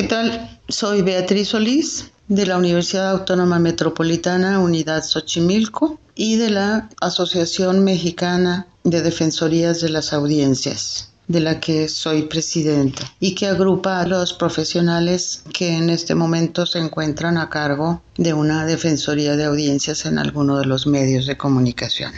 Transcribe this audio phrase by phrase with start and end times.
[0.00, 0.58] ¿Qué tal?
[0.70, 8.66] Soy Beatriz Solís de la Universidad Autónoma Metropolitana Unidad Xochimilco y de la Asociación Mexicana
[8.82, 14.32] de Defensorías de las Audiencias de la que soy presidenta y que agrupa a los
[14.32, 20.18] profesionales que en este momento se encuentran a cargo de una defensoría de audiencias en
[20.18, 22.12] alguno de los medios de comunicación.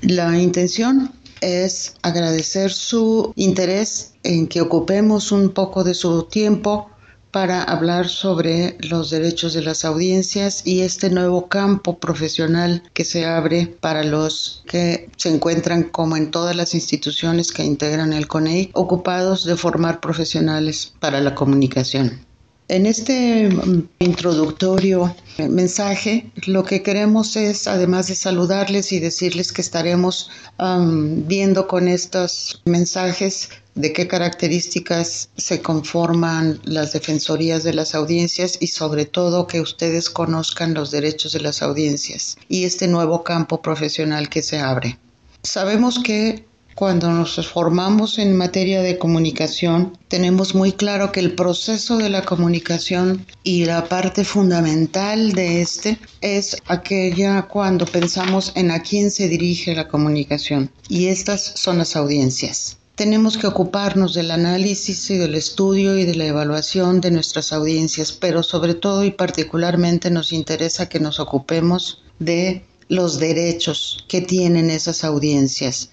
[0.00, 6.90] La intención es agradecer su interés en que ocupemos un poco de su tiempo
[7.36, 13.26] para hablar sobre los derechos de las audiencias y este nuevo campo profesional que se
[13.26, 18.70] abre para los que se encuentran como en todas las instituciones que integran el CONEI
[18.72, 22.24] ocupados de formar profesionales para la comunicación.
[22.68, 29.62] En este mm, introductorio mensaje, lo que queremos es, además de saludarles y decirles que
[29.62, 38.56] estaremos viendo con estos mensajes de qué características se conforman las defensorías de las audiencias
[38.58, 43.60] y sobre todo que ustedes conozcan los derechos de las audiencias y este nuevo campo
[43.60, 44.98] profesional que se abre.
[45.42, 46.46] Sabemos que
[46.76, 52.26] cuando nos formamos en materia de comunicación, tenemos muy claro que el proceso de la
[52.26, 59.26] comunicación y la parte fundamental de este es aquella cuando pensamos en a quién se
[59.26, 60.70] dirige la comunicación.
[60.90, 62.76] Y estas son las audiencias.
[62.94, 68.12] Tenemos que ocuparnos del análisis y del estudio y de la evaluación de nuestras audiencias,
[68.12, 74.68] pero sobre todo y particularmente nos interesa que nos ocupemos de los derechos que tienen
[74.68, 75.88] esas audiencias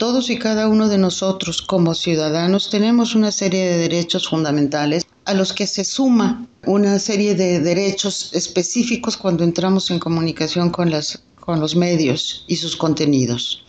[0.00, 5.34] todos y cada uno de nosotros como ciudadanos tenemos una serie de derechos fundamentales a
[5.34, 11.76] los que se suma una serie de derechos específicos cuando entramos en comunicación con, los
[11.76, 13.62] medios y sus contenidos.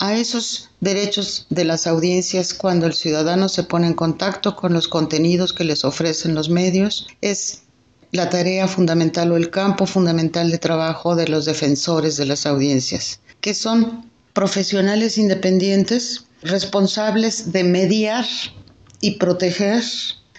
[0.00, 4.88] A esos derechos de las audiencias cuando el ciudadano se pone en contacto con los
[4.88, 7.62] contenidos que les ofrecen los medios es
[8.10, 13.20] la tarea fundamental o el campo fundamental de trabajo de los defensores de las audiencias,
[13.40, 18.26] que son profesionales independientes responsables de mediar
[19.00, 19.82] y proteger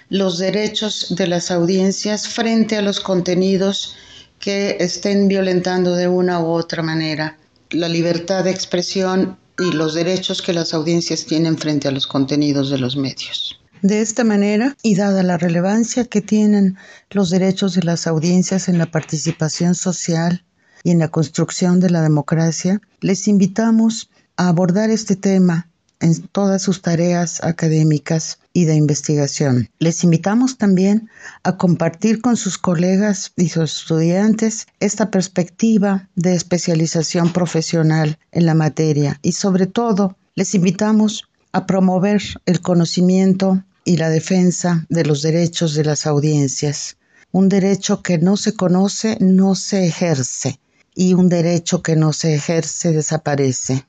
[0.10, 3.96] los derechos de las audiencias frente a los contenidos
[4.40, 7.38] que estén violentando de una u otra manera
[7.74, 12.70] la libertad de expresión y los derechos que las audiencias tienen frente a los contenidos
[12.70, 13.60] de los medios.
[13.82, 16.78] De esta manera, y dada la relevancia que tienen
[17.10, 20.46] los derechos de las audiencias en la participación social,
[20.84, 25.70] y en la construcción de la democracia, les invitamos a abordar este tema
[26.04, 29.70] en todas sus tareas académicas y de investigación.
[29.80, 31.10] Les invitamos también
[31.44, 38.54] a compartir con sus colegas y sus estudiantes esta perspectiva de especialización profesional en la
[38.54, 41.24] materia y sobre todo les invitamos
[41.54, 46.98] a promover el conocimiento y la defensa de los derechos de las audiencias.
[47.32, 50.60] Un derecho que no se conoce no se ejerce
[50.96, 53.86] y un derecho que no se ejerce desaparece.